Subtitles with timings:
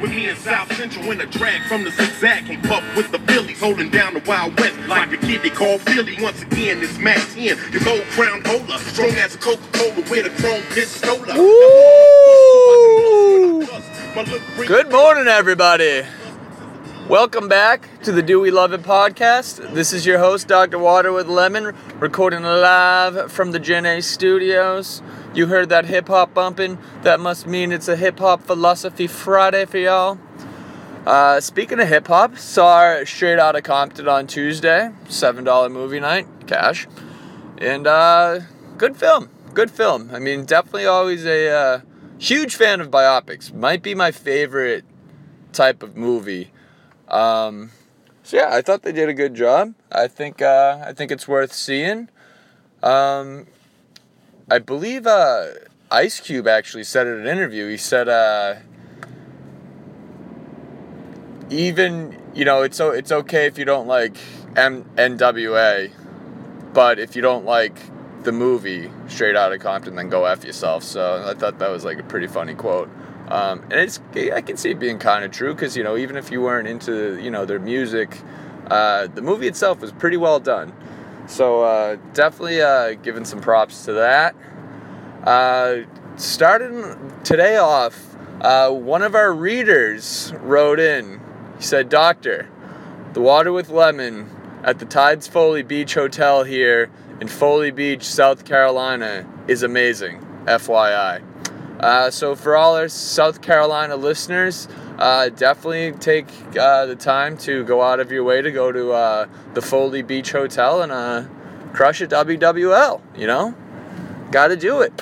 [0.00, 2.46] with me in South Central in a drag from the zigzag.
[2.46, 5.78] Came puff with the Phillies, holding down the Wild West like a kid they call
[5.78, 6.16] Philly.
[6.20, 8.78] Once again, it's Matt 10, your gold crown holder.
[8.78, 11.34] Strong as a Coca Cola with a chrome pistola.
[14.66, 16.02] Good morning, everybody.
[17.08, 19.72] Welcome back to the Do We Love It podcast.
[19.72, 20.78] This is your host, Dr.
[20.78, 25.02] Water with Lemon, recording live from the Gen A studios.
[25.34, 26.78] You heard that hip hop bumping?
[27.02, 30.18] That must mean it's a hip hop philosophy Friday for y'all.
[31.06, 36.86] Uh, speaking of hip hop, saw Straight Outta Compton on Tuesday, $7 movie night, cash.
[37.58, 38.40] And uh,
[38.78, 40.10] good film, good film.
[40.12, 41.80] I mean, definitely always a uh,
[42.18, 43.52] huge fan of biopics.
[43.52, 44.84] Might be my favorite
[45.52, 46.50] type of movie.
[47.08, 47.70] Um,
[48.22, 49.74] so yeah, I thought they did a good job.
[49.90, 52.08] I think uh, I think it's worth seeing.
[52.82, 53.46] Um,
[54.50, 55.48] I believe uh,
[55.90, 57.68] Ice Cube actually said it in an interview.
[57.68, 58.56] He said, uh,
[61.50, 64.16] even you know, it's it's okay if you don't like
[64.56, 65.90] M- NWA,
[66.72, 67.76] but if you don't like
[68.22, 70.82] the movie Straight Outta Compton, then go f yourself.
[70.82, 72.88] So I thought that was like a pretty funny quote.
[73.28, 74.00] Um, and it's
[74.32, 76.68] I can see it being kind of true because you know even if you weren't
[76.68, 78.18] into you know their music,
[78.70, 80.72] uh, the movie itself was pretty well done.
[81.28, 84.34] So uh, definitely uh, giving some props to that.
[85.22, 85.82] Uh,
[86.16, 91.20] starting today off, uh, one of our readers wrote in.
[91.58, 92.48] He said, "Doctor,
[93.12, 94.30] the water with lemon
[94.64, 96.90] at the Tides Folly Beach Hotel here
[97.20, 101.22] in Folly Beach, South Carolina, is amazing." FYI.
[101.78, 104.66] Uh, so for all our South Carolina listeners,
[104.98, 108.92] uh, definitely take uh, the time to go out of your way to go to
[108.92, 111.24] uh, the Folly Beach Hotel and uh,
[111.72, 113.00] crush a WWL.
[113.16, 113.54] You know,
[114.30, 114.92] got to do it.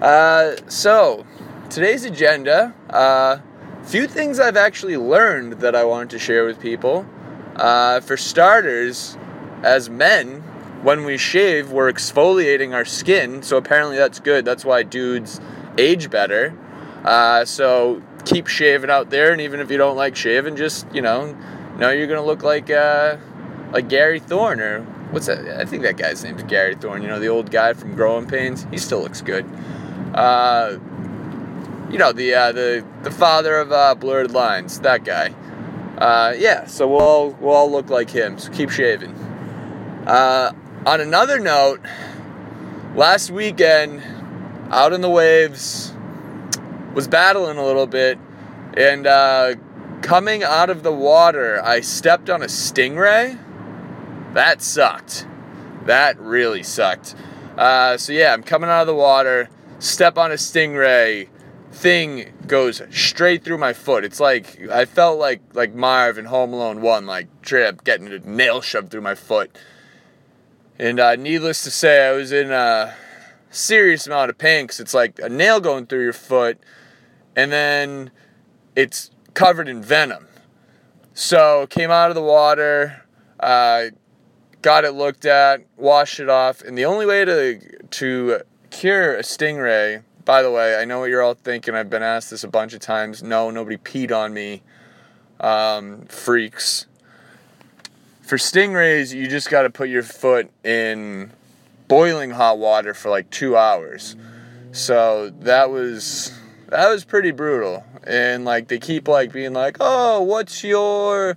[0.00, 1.26] Uh, so
[1.70, 2.74] today's agenda.
[2.88, 3.42] A
[3.84, 7.06] few things I've actually learned that I wanted to share with people.
[7.56, 9.18] for starters,
[9.62, 10.42] as men,
[10.84, 13.42] when we shave, we're exfoliating our skin.
[13.42, 14.44] So apparently that's good.
[14.44, 15.40] That's why dudes
[15.78, 16.54] age better.
[17.02, 21.02] Uh, so keep shaving out there, and even if you don't like shaving, just you
[21.02, 21.36] know,
[21.78, 23.16] know you're gonna look like uh,
[23.72, 24.80] like Gary Thorne or
[25.10, 25.60] what's that?
[25.60, 27.02] I think that guy's name's Gary Thorne.
[27.02, 28.66] You know, the old guy from Growing Pains.
[28.70, 29.46] He still looks good.
[30.14, 30.78] Uh,
[31.90, 34.80] you know, the uh, the the father of uh, Blurred Lines.
[34.80, 35.34] That guy.
[35.98, 38.36] Uh, yeah, so we'll all, we'll all look like him.
[38.36, 39.12] So keep shaving.
[40.06, 40.52] Uh,
[40.84, 41.80] on another note,
[42.96, 44.02] last weekend
[44.70, 45.93] out in the waves,
[46.94, 48.18] was battling a little bit,
[48.76, 49.54] and uh,
[50.02, 53.38] coming out of the water, I stepped on a stingray.
[54.34, 55.26] That sucked.
[55.84, 57.14] That really sucked.
[57.56, 61.28] Uh, so yeah, I'm coming out of the water, step on a stingray,
[61.74, 64.04] thing goes straight through my foot.
[64.04, 68.18] It's like I felt like like Marv in Home Alone One, like trip getting a
[68.20, 69.56] nail shoved through my foot.
[70.78, 72.94] And uh, needless to say, I was in a
[73.50, 76.58] serious amount of pain because it's like a nail going through your foot
[77.36, 78.10] and then
[78.76, 80.26] it's covered in venom.
[81.14, 83.04] So came out of the water,
[83.40, 83.86] uh,
[84.62, 88.40] got it looked at, washed it off, and the only way to to
[88.70, 90.02] cure a stingray.
[90.24, 91.74] By the way, I know what you're all thinking.
[91.74, 93.22] I've been asked this a bunch of times.
[93.22, 94.62] No, nobody peed on me.
[95.38, 96.86] Um, freaks.
[98.22, 101.30] For stingrays, you just got to put your foot in
[101.88, 104.16] boiling hot water for like two hours.
[104.72, 106.32] So that was
[106.74, 107.84] that was pretty brutal.
[108.04, 111.36] And like they keep like being like, oh, what's your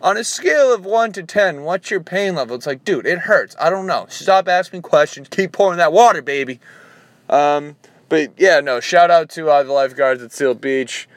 [0.00, 2.56] on a scale of one to ten, what's your pain level?
[2.56, 3.54] It's like, dude, it hurts.
[3.60, 4.06] I don't know.
[4.08, 5.28] Stop asking questions.
[5.28, 6.60] Keep pouring that water, baby.
[7.28, 7.76] Um,
[8.08, 8.80] but yeah, no.
[8.80, 11.08] Shout out to uh, the lifeguards at Seal Beach.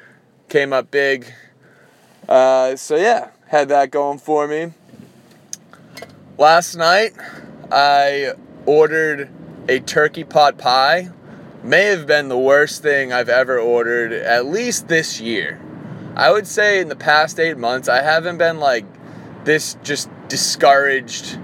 [0.50, 1.32] Came up big.
[2.28, 4.74] Uh, so yeah, had that going for me.
[6.38, 7.14] Last night,
[7.72, 8.34] I
[8.66, 9.30] ordered
[9.70, 11.10] a turkey pot pie.
[11.64, 15.60] May have been the worst thing I've ever ordered, at least this year.
[16.16, 18.86] I would say in the past eight months, I haven't been like
[19.44, 21.38] this just discouraged.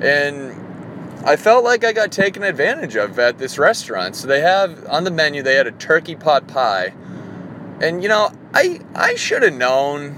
[0.00, 0.54] And
[1.24, 4.14] I felt like I got taken advantage of at this restaurant.
[4.14, 6.92] So they have on the menu, they had a turkey pot pie.
[7.80, 10.16] And you know, I I should have known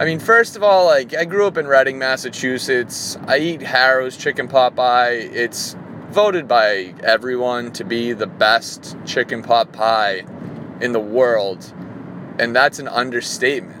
[0.00, 3.18] I mean, first of all, like I grew up in Reading, Massachusetts.
[3.26, 5.10] I eat Harrow's chicken pot pie.
[5.10, 5.76] It's
[6.10, 10.24] voted by everyone to be the best chicken pot pie
[10.80, 11.72] in the world,
[12.38, 13.76] and that's an understatement.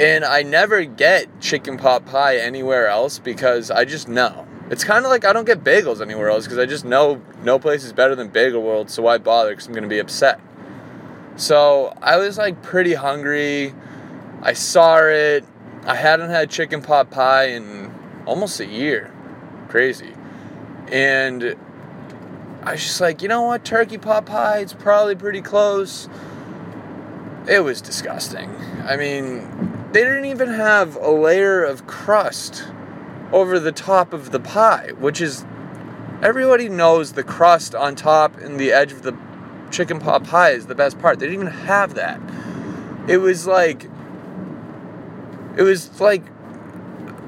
[0.00, 4.46] And I never get chicken pot pie anywhere else because I just know.
[4.70, 7.58] It's kind of like I don't get bagels anywhere else because I just know no
[7.58, 9.50] place is better than Bagel World, so why bother?
[9.50, 10.40] Because I'm going to be upset.
[11.36, 13.72] So I was like pretty hungry.
[14.42, 15.44] I saw it.
[15.84, 17.94] I hadn't had chicken pot pie in
[18.26, 19.12] almost a year.
[19.68, 20.14] Crazy.
[20.90, 21.56] And
[22.62, 23.64] I was just like, you know what?
[23.64, 26.08] Turkey pot pie, it's probably pretty close.
[27.48, 28.54] It was disgusting.
[28.84, 32.64] I mean, they didn't even have a layer of crust
[33.32, 35.44] over the top of the pie, which is
[36.22, 39.16] everybody knows the crust on top and the edge of the
[39.70, 41.18] chicken pot pie is the best part.
[41.18, 42.20] They didn't even have that.
[43.08, 43.84] It was like
[45.56, 46.22] it was like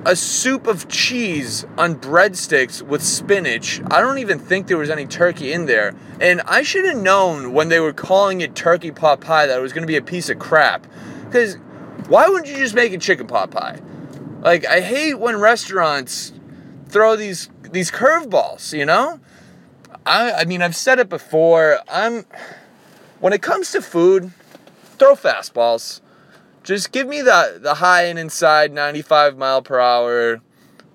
[0.06, 3.82] a soup of cheese on breadsticks with spinach.
[3.90, 5.94] I don't even think there was any turkey in there.
[6.20, 9.62] And I should have known when they were calling it turkey pot pie that it
[9.62, 10.86] was going to be a piece of crap.
[11.26, 11.56] Because
[12.08, 13.80] why wouldn't you just make a chicken pot pie?
[14.40, 16.32] Like I hate when restaurants
[16.88, 19.20] throw these these curveballs, you know?
[20.06, 21.78] I I mean, I've said it before.
[21.90, 22.24] I'm
[23.20, 24.32] when it comes to food,
[24.98, 26.00] throw fastballs.
[26.62, 30.40] Just give me the the high and inside 95 mile per hour.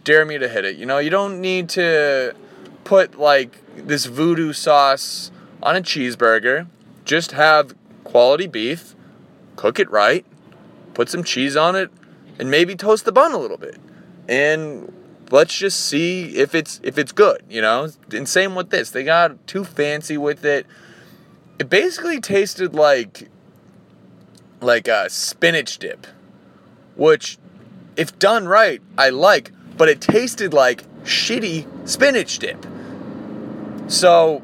[0.03, 0.75] Dare me to hit it.
[0.75, 2.35] You know, you don't need to
[2.83, 5.31] put like this voodoo sauce
[5.63, 6.67] on a cheeseburger.
[7.03, 8.95] Just have quality beef,
[9.55, 10.25] cook it right,
[10.93, 11.91] put some cheese on it,
[12.39, 13.77] and maybe toast the bun a little bit.
[14.27, 14.91] And
[15.31, 17.89] let's just see if it's if it's good, you know?
[18.13, 18.91] And same with this.
[18.91, 20.65] They got too fancy with it.
[21.59, 23.29] It basically tasted like
[24.65, 26.07] like a spinach dip,
[26.95, 27.37] which
[27.95, 32.65] if done right, I like, but it tasted like shitty spinach dip.
[33.87, 34.41] So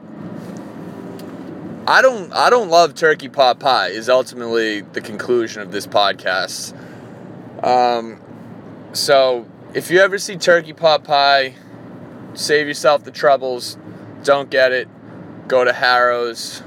[1.87, 6.73] I don't I don't love turkey pot pie is ultimately the conclusion of this podcast.
[7.63, 8.21] Um,
[8.93, 11.55] so if you ever see turkey pot pie,
[12.33, 13.77] save yourself the troubles.
[14.23, 14.87] Don't get it.
[15.47, 16.61] Go to Harrow's.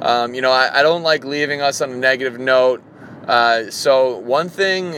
[0.00, 2.82] Um, you know, I, I, don't like leaving us on a negative note.
[3.26, 4.96] Uh, so one thing,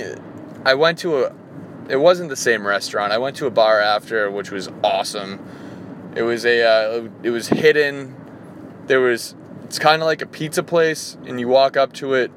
[0.64, 1.34] I went to a.
[1.88, 3.12] It wasn't the same restaurant.
[3.12, 6.12] I went to a bar after, which was awesome.
[6.16, 6.62] It was a.
[6.62, 8.16] Uh, it was hidden.
[8.86, 9.34] There was.
[9.64, 12.30] It's kind of like a pizza place, and you walk up to it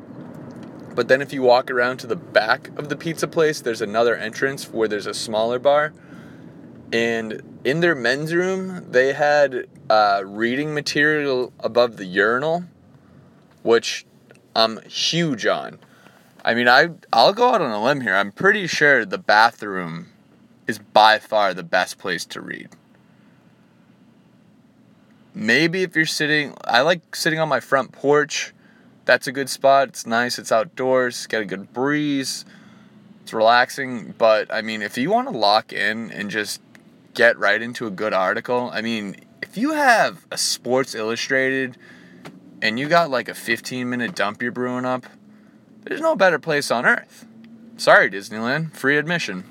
[0.99, 4.17] but then if you walk around to the back of the pizza place, there's another
[4.17, 5.93] entrance where there's a smaller bar.
[6.91, 12.63] And in their men's room, they had uh, reading material above the urinal,
[13.63, 14.05] which
[14.55, 15.79] I'm huge on.
[16.43, 18.15] I mean, I I'll go out on a limb here.
[18.15, 20.07] I'm pretty sure the bathroom
[20.67, 22.69] is by far the best place to read.
[25.35, 28.53] Maybe if you're sitting, I like sitting on my front porch
[29.09, 29.87] that's a good spot.
[29.87, 30.37] It's nice.
[30.37, 31.25] It's outdoors.
[31.25, 32.45] Got a good breeze.
[33.23, 34.13] It's relaxing.
[34.19, 36.61] But I mean, if you want to lock in and just
[37.19, 41.77] get right into a good article, I mean, if you have a Sports Illustrated
[42.61, 45.05] and you got like a 15 minute dump you're brewing up,
[45.83, 47.27] there's no better place on earth.
[47.75, 49.43] Sorry, Disneyland, free admission.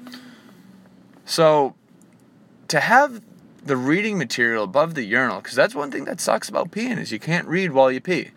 [1.27, 1.75] So,
[2.69, 3.21] to have
[3.63, 7.13] the reading material above the urinal, because that's one thing that sucks about peeing is
[7.13, 8.31] you can't read while you pee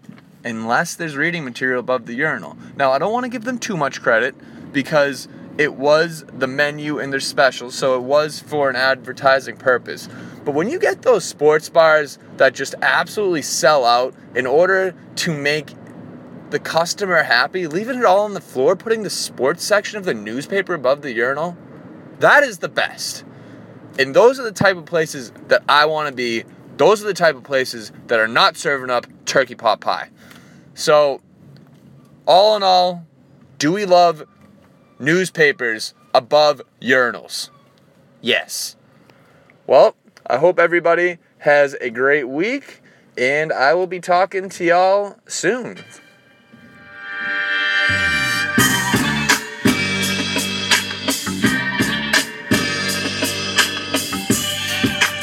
[0.43, 2.57] unless there's reading material above the urinal.
[2.75, 4.35] Now, I don't want to give them too much credit
[4.73, 5.29] because
[5.61, 10.09] it was the menu and their specials, so it was for an advertising purpose.
[10.43, 15.37] But when you get those sports bars that just absolutely sell out in order to
[15.37, 15.75] make
[16.49, 20.15] the customer happy, leaving it all on the floor, putting the sports section of the
[20.15, 21.55] newspaper above the urinal,
[22.17, 23.23] that is the best.
[23.99, 26.43] And those are the type of places that I want to be.
[26.77, 30.09] Those are the type of places that are not serving up turkey pot pie.
[30.73, 31.21] So,
[32.25, 33.05] all in all,
[33.59, 34.23] do we love
[35.01, 37.49] newspapers above urinals?
[38.21, 38.75] Yes.
[39.67, 39.95] Well,
[40.27, 42.81] I hope everybody has a great week,
[43.17, 45.79] and I will be talking to y'all soon.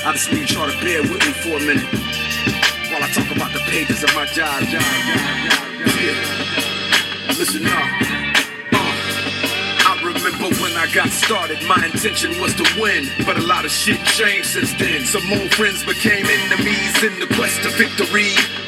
[0.04, 1.84] I just need y'all to bear with me for a minute
[2.90, 4.62] while I talk about the pages of my job.
[4.62, 5.68] job, job.
[7.36, 8.17] Listen up.
[10.48, 13.08] Remember when I got started, my intention was to win.
[13.26, 15.04] But a lot of shit changed since then.
[15.04, 18.58] Some old friends became enemies in the quest to victory.